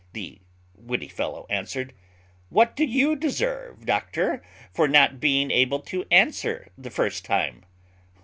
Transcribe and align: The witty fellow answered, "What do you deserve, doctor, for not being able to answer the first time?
The 0.13 0.41
witty 0.73 1.09
fellow 1.09 1.45
answered, 1.47 1.93
"What 2.49 2.75
do 2.75 2.83
you 2.85 3.15
deserve, 3.15 3.85
doctor, 3.85 4.41
for 4.73 4.87
not 4.87 5.19
being 5.19 5.51
able 5.51 5.79
to 5.81 6.05
answer 6.09 6.71
the 6.75 6.89
first 6.89 7.23
time? 7.23 7.65